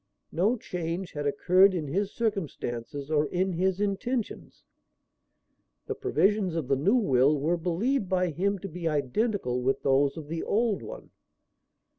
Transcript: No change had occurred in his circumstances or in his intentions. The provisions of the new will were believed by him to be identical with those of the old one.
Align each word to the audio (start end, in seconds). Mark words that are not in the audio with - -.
No 0.31 0.57
change 0.57 1.11
had 1.11 1.27
occurred 1.27 1.75
in 1.75 1.87
his 1.87 2.11
circumstances 2.11 3.11
or 3.11 3.27
in 3.27 3.53
his 3.53 3.79
intentions. 3.79 4.63
The 5.85 5.93
provisions 5.93 6.55
of 6.55 6.67
the 6.67 6.75
new 6.75 6.95
will 6.95 7.37
were 7.39 7.55
believed 7.55 8.09
by 8.09 8.31
him 8.31 8.57
to 8.65 8.67
be 8.67 8.87
identical 8.87 9.61
with 9.61 9.83
those 9.83 10.17
of 10.17 10.27
the 10.27 10.41
old 10.41 10.81
one. 10.81 11.11